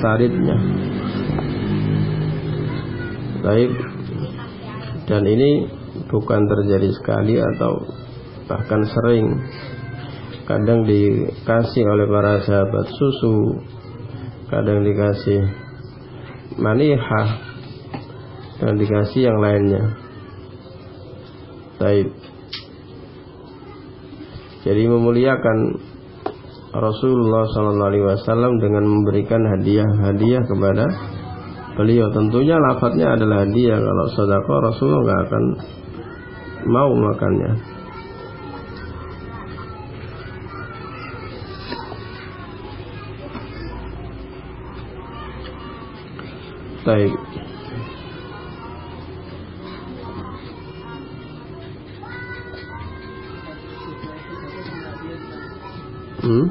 [0.00, 0.56] saritnya.
[3.40, 3.72] Baik.
[5.08, 5.66] Dan ini
[6.08, 7.84] bukan terjadi sekali atau
[8.48, 9.26] bahkan sering.
[10.48, 13.60] Kadang dikasih oleh para sahabat susu.
[14.50, 15.46] Kadang dikasih
[16.58, 17.49] manihah
[18.60, 19.96] dan dikasih yang lainnya.
[21.80, 22.12] Baik.
[24.60, 25.58] Jadi memuliakan
[26.70, 30.84] Rasulullah SAW dengan memberikan hadiah-hadiah kepada
[31.80, 32.12] beliau.
[32.12, 33.80] Tentunya lafadznya adalah hadiah.
[33.80, 35.44] Kalau sodako Rasulullah nggak akan
[36.68, 37.52] mau makannya.
[46.84, 47.29] Baik.
[56.30, 56.46] Hmm?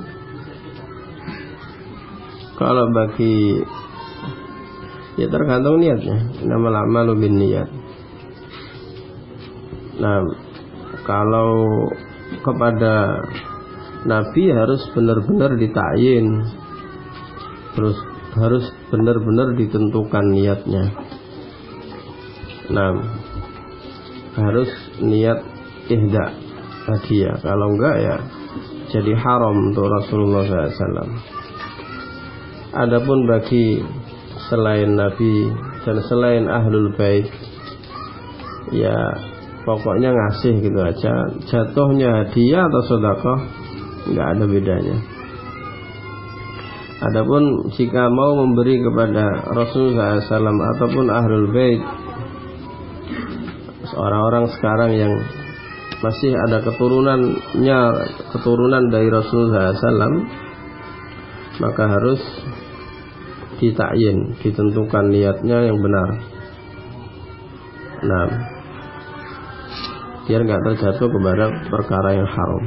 [2.59, 3.63] Kalau bagi
[5.15, 6.43] ya tergantung niatnya.
[6.43, 7.69] Nama lama lebih niat.
[10.03, 10.19] Nah,
[11.07, 11.51] kalau
[12.43, 13.23] kepada
[14.03, 16.27] Nabi harus benar-benar ditayin
[17.75, 17.95] terus
[18.35, 20.91] harus benar-benar ditentukan niatnya.
[22.69, 22.91] Nah,
[24.35, 25.39] harus niat
[25.87, 26.25] ihda
[26.91, 27.35] hadiah.
[27.39, 28.15] Kalau enggak ya
[28.89, 31.13] jadi haram untuk Rasulullah SAW.
[32.69, 33.81] Adapun bagi
[34.49, 35.49] selain Nabi
[35.85, 37.25] dan selain ahlul bait,
[38.73, 38.97] ya
[39.65, 41.13] pokoknya ngasih gitu aja.
[41.49, 43.39] Jatuhnya hadiah atau sodakoh
[44.09, 44.97] nggak ada bedanya.
[46.99, 51.79] Adapun jika mau memberi kepada Rasulullah SAW ataupun Ahlul Bait
[53.95, 55.13] orang-orang sekarang yang
[55.99, 57.79] masih ada keturunannya
[58.31, 60.15] keturunan dari Rasulullah SAW
[61.59, 62.21] maka harus
[63.59, 66.09] ditakyin ditentukan niatnya yang benar.
[67.99, 68.27] Nah
[70.23, 72.63] biar nggak terjatuh kepada perkara yang haram.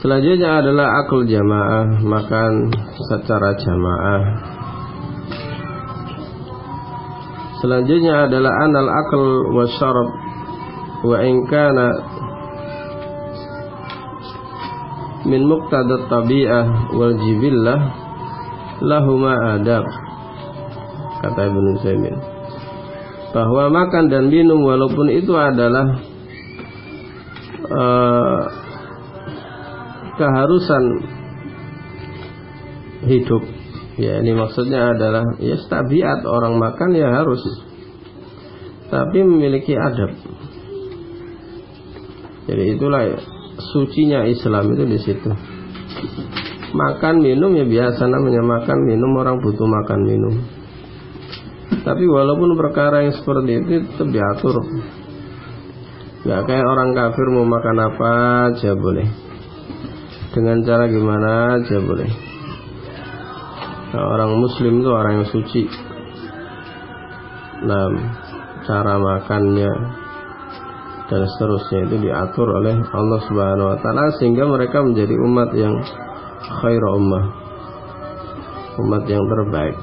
[0.00, 2.52] Selanjutnya adalah akul jamaah Makan
[2.94, 4.55] secara jamaah
[7.66, 10.08] Selanjutnya adalah anal akal wa syarab
[11.02, 11.86] Wa inkana
[15.26, 17.80] Min muqtadat tabi'ah wal jibillah
[18.86, 19.82] Lahuma adab
[21.26, 22.14] Kata Ibn Zaymin
[23.34, 25.90] Bahwa makan dan minum walaupun itu adalah
[27.66, 28.40] uh,
[30.14, 30.84] keharusan
[33.10, 33.55] hidup
[33.96, 37.40] ya ini maksudnya adalah ya tabiat orang makan ya harus
[38.86, 40.14] tapi memiliki adab.
[42.46, 43.02] Jadi itulah
[43.74, 45.30] sucinya Islam itu di situ.
[46.70, 50.34] Makan minum ya biasa namanya makan minum orang butuh makan minum.
[51.82, 54.62] Tapi walaupun perkara yang seperti itu tetap diatur.
[56.26, 58.08] Nggak kayak orang kafir mau makan apa
[58.50, 59.06] aja boleh.
[60.30, 62.25] Dengan cara gimana aja boleh
[63.92, 65.62] nah, orang muslim itu orang yang suci.
[67.66, 67.86] Nah
[68.66, 69.72] cara makannya
[71.06, 75.78] dan seterusnya itu diatur oleh Allah Subhanahu wa taala sehingga mereka menjadi umat yang
[76.62, 77.46] khairu ummah
[78.76, 79.76] umat yang terbaik.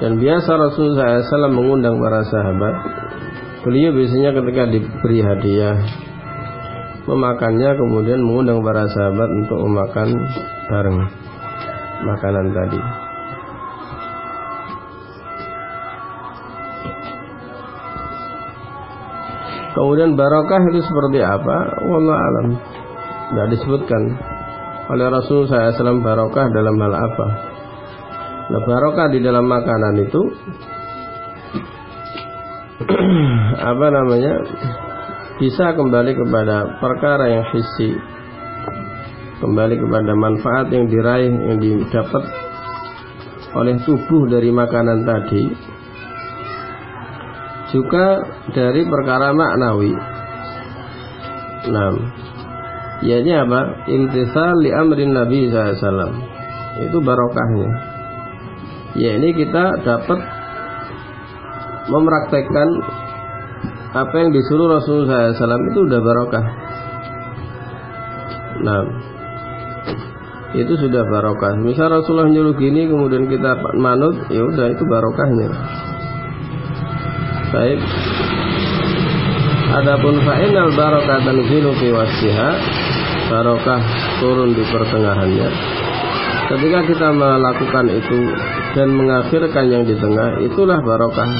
[0.00, 2.74] Dan biasa Rasulullah SAW mengundang para sahabat.
[3.60, 5.76] Beliau biasanya ketika diberi hadiah
[7.10, 10.08] memakannya kemudian mengundang para sahabat untuk memakan
[10.70, 10.98] bareng
[12.06, 12.80] makanan tadi
[19.70, 21.56] Kemudian barokah itu seperti apa?
[21.88, 22.46] Wallah alam.
[23.32, 24.02] Tidak disebutkan
[24.90, 27.26] oleh Rasul SAW barokah dalam hal apa.
[28.50, 30.20] Nah barokah di dalam makanan itu
[33.72, 34.34] apa namanya
[35.40, 37.96] bisa kembali kepada perkara yang hissi
[39.40, 42.24] kembali kepada manfaat yang diraih yang didapat
[43.56, 45.48] oleh tubuh dari makanan tadi
[47.70, 48.20] juga
[48.50, 49.94] dari perkara maknawi.
[51.70, 51.92] Nah,
[53.06, 53.86] yaitu apa?
[53.86, 56.14] Imtisal li amrin Nabi SAW.
[56.82, 57.70] Itu barokahnya.
[58.98, 60.18] Ya ini kita dapat
[61.86, 62.68] mempraktekkan
[63.90, 66.46] apa yang disuruh Rasulullah SAW itu udah barokah.
[68.60, 68.80] Nah,
[70.54, 71.58] itu sudah barokah.
[71.58, 75.48] Misal Rasulullah nyuruh gini, kemudian kita manut, ya udah itu barokahnya.
[77.50, 77.80] Baik.
[79.70, 81.18] Adapun fa'inal barokah
[81.78, 82.50] fi wasiha
[83.30, 83.80] barokah
[84.18, 85.50] turun di pertengahannya.
[86.50, 88.20] Ketika kita melakukan itu
[88.74, 91.30] dan mengakhirkan yang di tengah, itulah barokah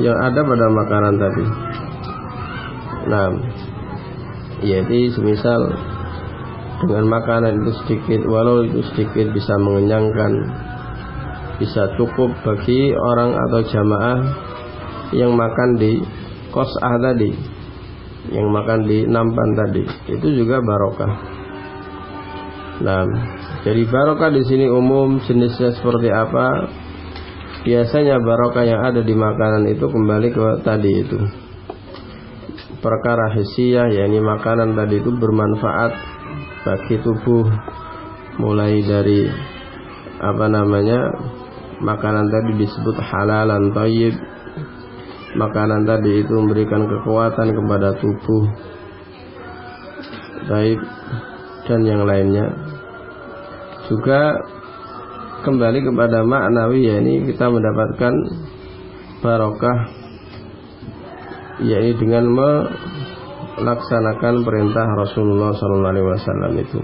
[0.00, 1.65] yang ada pada makanan tadi.
[3.06, 3.30] Nah,
[4.66, 5.60] jadi semisal
[6.82, 10.32] dengan makanan itu sedikit, walau itu sedikit bisa mengenyangkan,
[11.62, 14.18] bisa cukup bagi orang atau jamaah
[15.14, 16.02] yang makan di
[16.50, 17.30] kosah tadi
[18.34, 19.82] yang makan di nampan tadi.
[20.10, 21.12] Itu juga barokah.
[22.82, 23.06] Nah
[23.62, 26.74] jadi barokah di sini umum jenisnya seperti apa?
[27.62, 31.45] Biasanya barokah yang ada di makanan itu kembali ke tadi itu
[32.86, 35.92] perkara hisiah yakni makanan tadi itu bermanfaat
[36.62, 37.50] bagi tubuh.
[38.38, 39.26] Mulai dari
[40.22, 41.10] apa namanya
[41.82, 44.14] makanan tadi disebut halalan tayyib.
[45.34, 48.44] Makanan tadi itu memberikan kekuatan kepada tubuh.
[50.46, 50.78] Baik
[51.66, 52.46] dan yang lainnya.
[53.90, 54.38] Juga
[55.42, 58.14] kembali kepada maknawi ya ini kita mendapatkan
[59.22, 60.05] barokah
[61.64, 62.28] yaitu dengan
[63.56, 66.80] melaksanakan perintah Rasulullah SAW itu.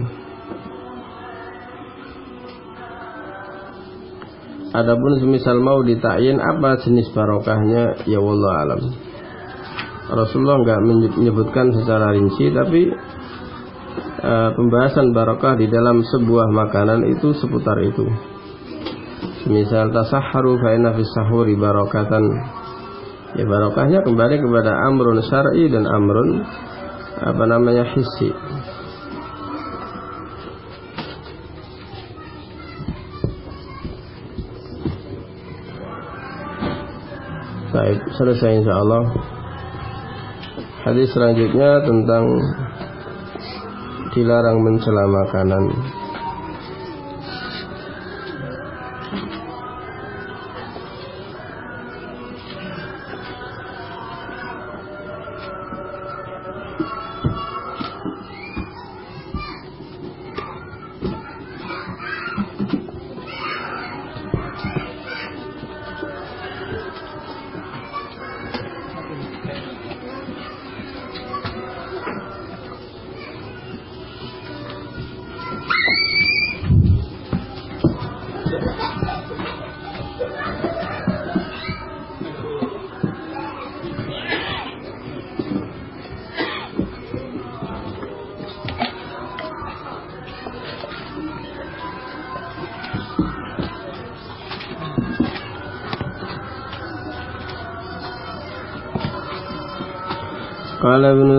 [4.73, 8.81] Adapun semisal mau ditayin apa jenis barokahnya ya wallah alam.
[10.09, 10.81] Rasulullah nggak
[11.21, 12.89] menyebutkan secara rinci tapi
[14.25, 18.09] uh, pembahasan barokah di dalam sebuah makanan itu seputar itu.
[19.45, 22.25] Semisal tasahharu fa fis sahuri barokatan.
[23.33, 26.45] Ya barokahnya kembali kepada amrun syar'i dan amrun
[27.17, 28.29] apa namanya hissi.
[37.73, 39.03] Baik, selesai insya Allah.
[40.85, 42.25] Hadis selanjutnya tentang
[44.13, 45.65] dilarang mencela makanan.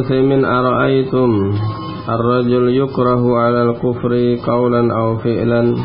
[0.04, 1.56] Utsaimin ara'aitum
[2.12, 5.80] ar-rajul yukrahu 'ala al-kufri qawlan aw fi'lan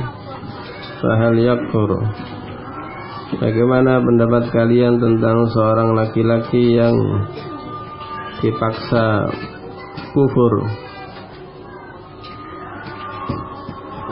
[0.99, 2.03] fahal yakfur
[3.39, 6.99] Bagaimana pendapat kalian tentang seorang laki-laki yang
[8.43, 9.31] dipaksa
[10.11, 10.67] kufur?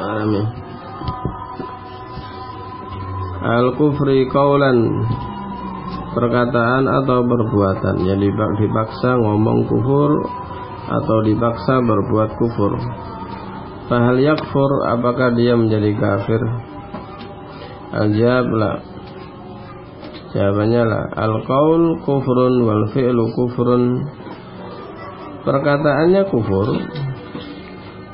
[0.07, 0.47] Amin.
[3.43, 5.03] Al-kufri qawlan
[6.17, 8.17] perkataan atau perbuatan yang
[8.57, 10.25] dipaksa ngomong kufur
[10.89, 12.73] atau dipaksa berbuat kufur.
[13.87, 16.41] Fahal yakfur apakah dia menjadi kafir?
[17.93, 18.73] Al-jawab la.
[20.33, 21.01] Jawabannya la.
[21.21, 24.03] Al-qaul kufrun wal fi'lu kufrun.
[25.47, 26.67] Perkataannya kufur,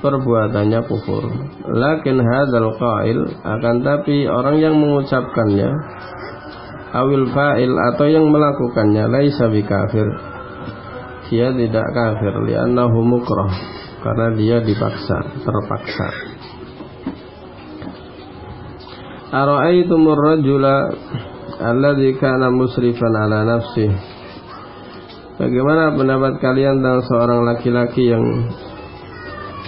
[0.04, 1.24] perbuatannya kufur.
[1.64, 5.70] Lakin hadal qail akan tapi orang yang mengucapkannya
[6.92, 10.08] awil fa'il atau yang melakukannya laisa kafir.
[11.32, 13.52] Dia tidak kafir li'annahu mukrah
[14.04, 16.08] karena dia dipaksa, terpaksa.
[19.32, 20.92] Ara'aitumur rajula
[21.56, 23.88] alladzi kana musrifan ala nafsi.
[25.40, 28.52] Bagaimana pendapat kalian tentang seorang laki-laki yang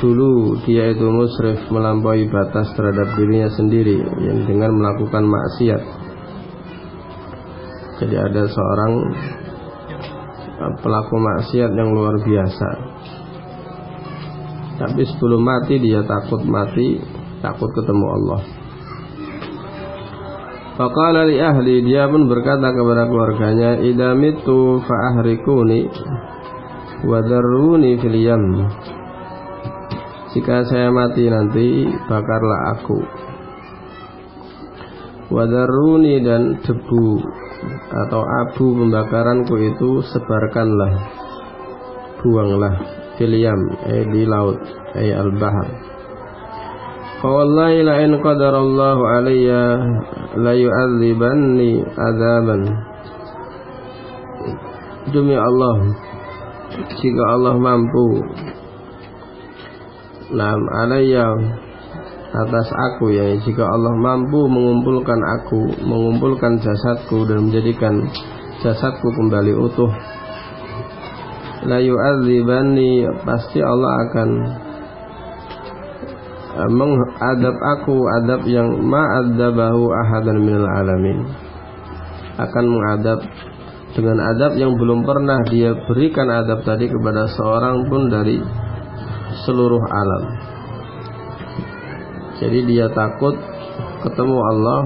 [0.05, 6.03] dulu dia itu musrif melampaui batas terhadap dirinya sendiri yang dengan melakukan maksiat.
[7.95, 8.92] Jadi ada seorang
[10.82, 12.68] pelaku maksiat yang luar biasa.
[14.74, 16.99] Tapi sebelum mati dia takut mati,
[17.38, 18.42] takut ketemu Allah.
[20.74, 25.86] Faqala li ahli dia pun berkata kepada keluarganya idza mitu fa ahrikuni
[27.07, 28.42] wa darruni fil yam
[30.34, 32.99] Jika saya mati nanti bakarlah aku
[35.32, 37.22] Wadaruni dan debu
[38.07, 40.93] atau abu pembakaranku itu sebarkanlah
[42.25, 42.75] buanglah
[43.17, 44.59] filiam eh di laut
[44.97, 45.95] eh al-bahar
[47.25, 49.81] Fawallahi la in qadarallahu alayya
[50.37, 52.69] la yu'adzibanni azaban.
[55.09, 55.77] Demi Allah,
[57.01, 58.21] jika Allah mampu
[60.37, 61.33] Nam alayya
[62.35, 63.39] atas aku ya.
[63.39, 68.05] Jika Allah mampu mengumpulkan aku mengumpulkan jasadku dan menjadikan
[68.62, 69.93] jasadku kembali utuh
[71.64, 74.28] la yu'adzibanni pasti Allah akan
[76.55, 81.26] Eh, mengadab aku adab yang ma'adzabahu ahadan minal alamin.
[82.39, 83.26] Akan mengadab
[83.99, 88.39] dengan adab yang belum pernah dia berikan adab tadi kepada seorang pun dari
[89.43, 90.53] seluruh alam
[92.43, 93.35] jadi dia takut
[94.03, 94.80] ketemu Allah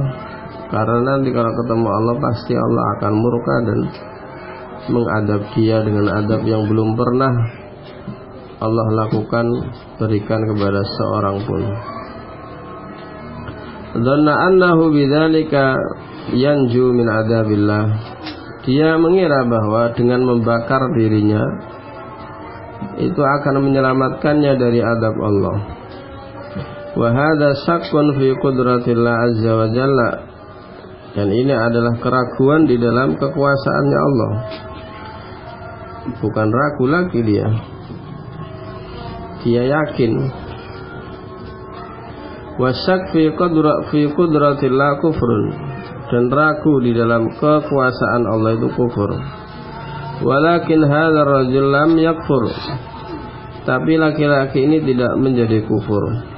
[0.69, 3.81] karena nanti kalau ketemu Allah pasti Allah akan murka dan
[4.89, 7.33] mengadab dia dengan adab yang belum pernah
[8.59, 9.47] Allah lakukan
[10.03, 11.63] berikan kepada seorang pun.
[14.03, 15.79] Dhanna annahu bidzalika
[16.35, 17.85] yanju min adabillah.
[18.67, 21.41] Dia mengira bahwa dengan membakar dirinya
[22.99, 25.78] itu akan menyelamatkannya dari adab Allah.
[26.99, 30.11] Wa hadza syakkun fi qudratillah azza wa jalla.
[31.15, 34.33] Dan ini adalah keraguan di dalam kekuasaannya Allah.
[36.19, 37.47] Bukan ragu lagi dia.
[39.47, 40.13] Dia yakin.
[42.59, 45.45] Wasyak fi qudra fi qudratillah kufrun.
[46.11, 49.15] Dan ragu di dalam kekuasaan Allah itu kufur.
[50.27, 52.51] Walakin hadzal rajul lam yakfur.
[53.63, 56.38] Tapi laki-laki ini tidak menjadi kufur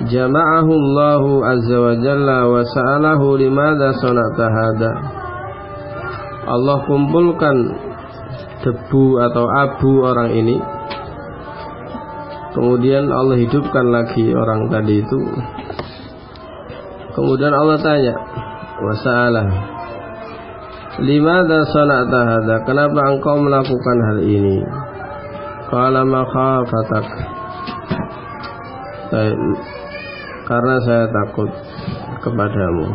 [0.00, 1.22] jama'ahu Allah
[1.52, 4.92] azza wa jalla wa sa'alahu limadha sanata hada
[6.48, 7.56] Allah kumpulkan
[8.64, 10.56] debu atau abu orang ini
[12.52, 15.20] Kemudian Allah hidupkan lagi orang tadi itu.
[17.16, 18.14] Kemudian Allah tanya,
[18.76, 19.48] wasalah,
[21.00, 22.56] lima sana'ta hadza?
[22.68, 24.60] Kenapa engkau melakukan hal ini?
[25.72, 27.06] Qala makhafatak.
[30.42, 31.50] Karena saya takut
[32.18, 32.86] kepadamu.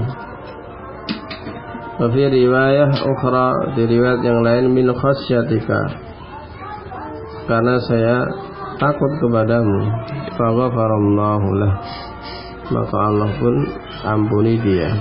[1.97, 5.81] Wafi riwayah ukhra di riwayat yang lain min khasyatika.
[7.47, 8.27] Karena saya
[8.75, 9.79] takut kepadamu.
[10.35, 11.73] Faghfarallahu lah.
[12.67, 13.55] Maka Allah pun
[14.03, 14.91] ampuni dia.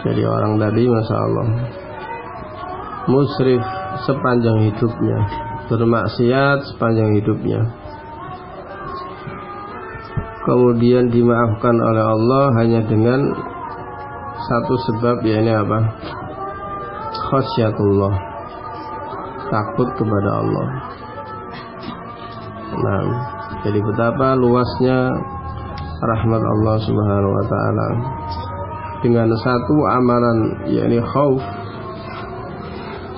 [0.00, 1.48] Jadi orang tadi Masya Allah
[3.04, 3.62] musrif
[4.08, 5.18] sepanjang hidupnya.
[5.66, 7.85] Bermaksiat sepanjang hidupnya
[10.46, 13.20] kemudian dimaafkan oleh Allah hanya dengan
[14.46, 15.78] satu sebab yaitu apa
[17.26, 18.14] khasyatullah
[19.50, 20.68] takut kepada Allah
[22.76, 23.02] Nah,
[23.64, 25.08] jadi betapa luasnya
[26.02, 27.88] rahmat Allah Subhanahu wa taala.
[29.00, 30.38] Dengan satu amalan
[30.68, 31.40] yakni khauf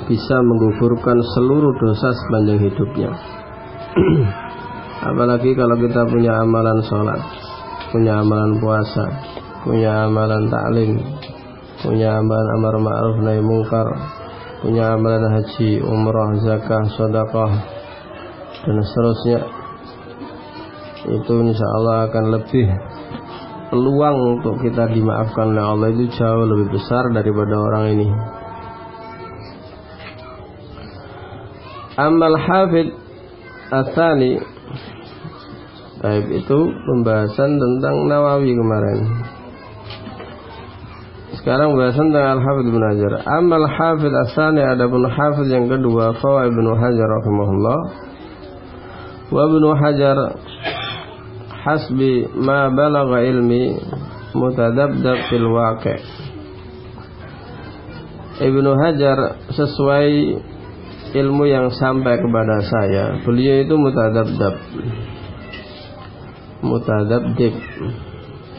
[0.06, 3.10] bisa menggugurkan seluruh dosa sepanjang hidupnya.
[5.08, 7.20] apalagi kalau kita punya amalan sholat
[7.88, 9.04] punya amalan puasa
[9.64, 11.00] punya amalan taklim
[11.80, 13.88] punya amalan amar ma'ruf nahi mungkar
[14.60, 17.52] punya amalan haji umrah zakah sedekah
[18.66, 19.40] dan seterusnya
[21.08, 22.68] itu insya Allah akan lebih
[23.72, 28.08] peluang untuk kita dimaafkan oleh Allah itu jauh lebih besar daripada orang ini.
[31.98, 32.88] Amal hafid
[33.68, 34.38] Athani
[35.98, 38.98] Baik itu pembahasan tentang Nawawi kemarin.
[41.38, 43.12] Sekarang pembahasan tentang Al-Hafidh Ibn Hajar.
[43.26, 47.78] Amal Hafidh Asani pun Hafidh yang kedua Fawa Ibn Hajar Rahimahullah.
[49.28, 50.18] Wa Ibn Hajar
[51.66, 53.76] Hasbi ma balagha ilmi
[54.38, 56.28] Mutadabdab fil waqi'
[58.38, 60.10] Ibnu Hajar sesuai
[61.18, 64.54] ilmu yang sampai kepada saya beliau itu mutadabdab
[66.62, 67.54] mutadabdib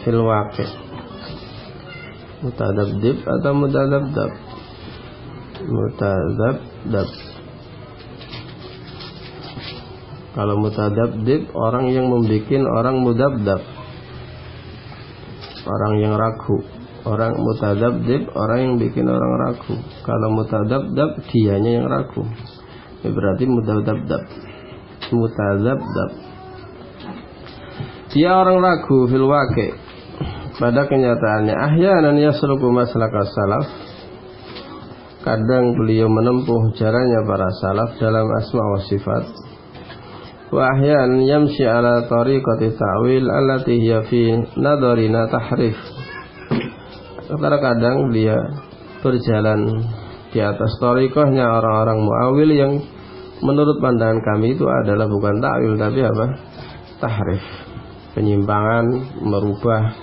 [0.03, 0.65] fil waqi.
[2.39, 4.31] Mutadabdib atau mutadabdab?
[5.59, 7.09] Mutadabdab.
[10.29, 13.61] Kalau mutadabdib orang yang membuat orang mudabdab.
[15.67, 16.63] Orang yang ragu.
[17.03, 19.75] Orang mutadabdib orang yang bikin orang ragu.
[20.07, 22.23] Kalau mutadabdab dianya yang ragu.
[23.03, 24.23] Ya berarti mutadabdab.
[25.11, 26.28] Mutadabdab
[28.09, 29.69] dia orang ragu fil waqi
[30.57, 33.65] pada kenyataannya ahyanan yasluku maslaka salaf
[35.21, 39.23] kadang beliau menempuh jalannya para salaf dalam asma wa sifat
[40.49, 45.77] wa ahyanan yamshi ala tariqati ta'wil allati hiya fi nadarina tahrif
[47.29, 48.41] Kadang-kadang dia
[49.05, 49.85] berjalan
[50.33, 52.73] di atas torikohnya orang-orang muawil yang
[53.45, 56.25] menurut pandangan kami itu adalah bukan takwil tapi apa?
[56.97, 57.68] Tahrif.
[58.17, 58.85] Penyimpangan,
[59.21, 59.93] merubah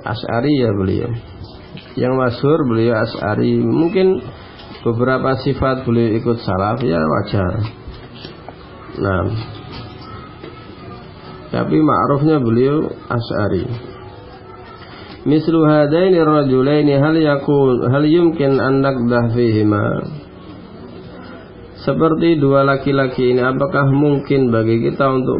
[0.00, 1.12] As'ari ya beliau.
[2.00, 3.60] Yang masyhur beliau As'ari.
[3.60, 4.24] Mungkin
[4.80, 7.52] beberapa sifat beliau ikut salaf ya wajar.
[8.92, 9.24] Nah,
[11.52, 13.92] tapi ma'rufnya beliau As'ari.
[15.22, 20.02] Rajulaini hal yakun hal yumkin an naqdah fihima
[21.78, 25.38] Seperti dua laki-laki ini apakah mungkin bagi kita untuk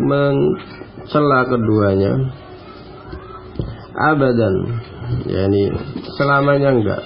[1.03, 2.13] mencela keduanya?
[3.93, 4.55] Abadan.
[5.27, 5.63] Yani
[6.15, 7.03] selamanya enggak.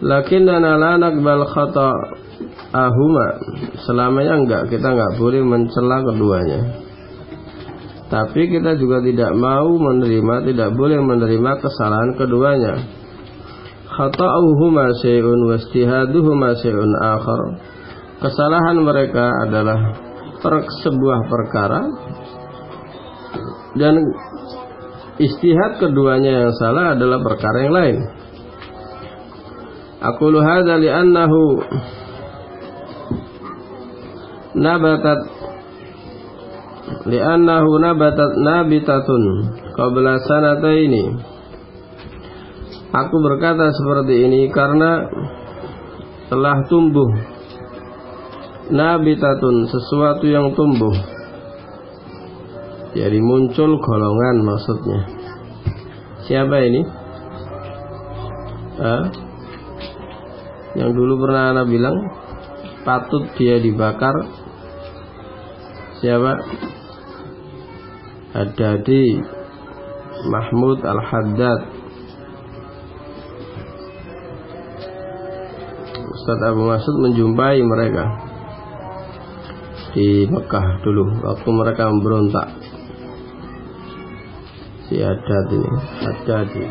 [0.00, 1.92] Lakinnana la naqbal khata
[2.72, 3.26] ahuma.
[3.84, 6.60] Selamanya enggak, kita enggak boleh mencela keduanya.
[8.10, 12.74] Tapi kita juga tidak mau menerima, tidak boleh menerima kesalahan keduanya.
[13.86, 17.40] Khata'uhuma syai'un wastihaduhuma syai'un akhar.
[18.18, 20.09] Kesalahan mereka adalah
[20.40, 21.80] per sebuah perkara
[23.76, 23.94] dan
[25.20, 27.98] istihad keduanya yang salah adalah perkara yang lain.
[30.00, 31.40] Aku hadza li'annahu
[34.56, 35.20] nabatat
[37.04, 39.22] li'annahu nabatat nabitatun
[39.76, 41.04] qabla sanataini
[42.90, 45.06] Aku berkata seperti ini karena
[46.26, 47.06] telah tumbuh
[48.70, 50.94] nabitatun sesuatu yang tumbuh.
[52.94, 55.00] Jadi muncul golongan maksudnya.
[56.26, 56.82] Siapa ini?
[58.80, 59.04] Hah?
[60.78, 61.96] yang dulu pernah anak bilang
[62.86, 64.14] patut dia dibakar.
[65.98, 66.32] Siapa?
[68.30, 69.18] Ad-Dadi
[70.30, 71.60] Mahmud Al-Haddad.
[76.10, 78.29] Ustaz Abu Masud menjumpai mereka
[79.94, 82.48] di Mekah dulu waktu mereka memberontak
[84.86, 85.70] si Haddad ini
[86.02, 86.64] Haddadi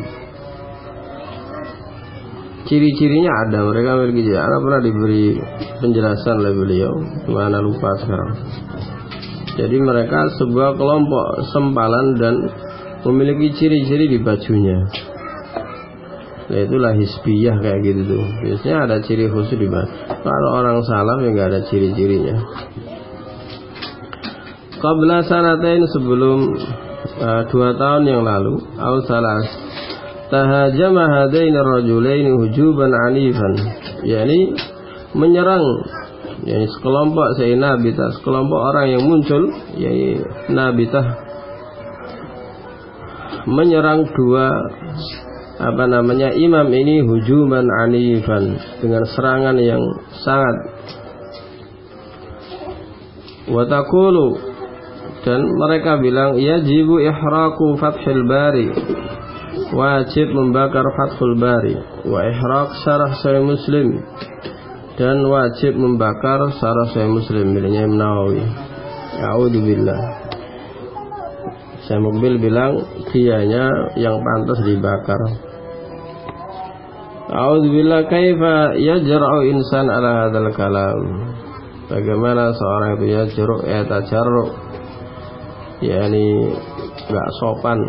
[2.68, 5.24] ciri-cirinya ada mereka memiliki anak pernah diberi
[5.80, 6.92] penjelasan oleh beliau
[7.28, 8.36] mana lupa sekarang
[9.60, 12.34] jadi mereka sebuah kelompok sempalan dan
[13.04, 14.88] memiliki ciri-ciri di bajunya.
[16.50, 18.24] Nah itulah hisbiyah kayak gitu tuh.
[18.42, 19.90] Biasanya ada ciri khusus di baju.
[20.24, 22.36] Kalau orang salam ya nggak ada ciri-cirinya.
[24.80, 26.38] Qabla sanatain sebelum
[27.20, 29.44] uh, dua tahun yang lalu, au salas
[30.32, 33.54] tahajama hadain rajulain hujuban anifan.
[34.06, 34.56] yakni
[35.12, 35.60] menyerang
[36.46, 37.58] yakni sekelompok saya
[38.16, 41.06] sekelompok orang yang muncul yakni nabitah
[43.50, 44.48] menyerang dua
[45.60, 49.82] apa namanya imam ini hujuman anifan dengan serangan yang
[50.24, 50.56] sangat
[53.50, 54.49] Watakulu
[55.20, 58.68] dan mereka bilang yajibu ihraku fathil bari.
[59.70, 61.76] Wajib membakar fathul bari.
[62.08, 64.02] Wa ihrak syarah sahih muslim.
[64.96, 68.44] Dan wajib membakar syarah sahih muslim miliknya Imam Nawawi.
[69.20, 70.20] A'udzubillah
[71.90, 73.66] saya mobil bilang dianya
[73.98, 75.18] yang pantas dibakar.
[77.34, 81.02] A'udzubillah kaifa yajra'u insan ala hadzal kalam?
[81.90, 84.69] Bagaimana seorang itu ya jeruk ya tajarruk
[85.80, 86.52] yakni
[87.08, 87.80] nggak sopan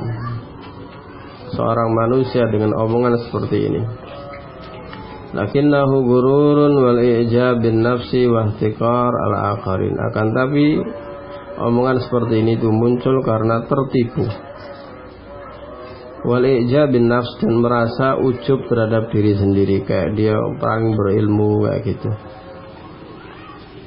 [1.51, 3.81] seorang manusia dengan omongan seperti ini.
[5.31, 9.95] Lakinnahu gururun wal i'jab bin nafsi wa ihtiqar al akharin.
[10.11, 10.79] Akan tapi
[11.55, 14.27] omongan seperti ini itu muncul karena tertipu.
[16.27, 21.81] Wal i'jab bin nafs dan merasa ujub terhadap diri sendiri kayak dia paling berilmu kayak
[21.95, 22.11] gitu.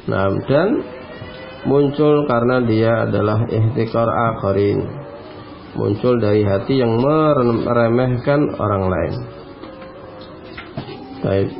[0.05, 0.69] Nah, dan
[1.65, 4.85] muncul karena dia adalah ihtikar akharin.
[5.75, 9.15] Muncul dari hati yang meremehkan orang lain.
[11.25, 11.51] Baik.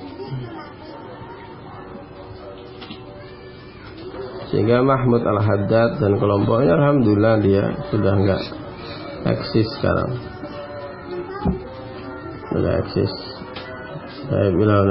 [4.55, 8.43] Sehingga Mahmud Al-Haddad dan kelompoknya Alhamdulillah dia sudah enggak
[9.27, 10.15] eksis sekarang.
[12.55, 13.13] Sudah eksis.
[14.31, 14.87] Saya bilang.